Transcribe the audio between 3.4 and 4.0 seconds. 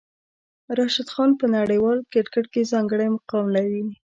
لري.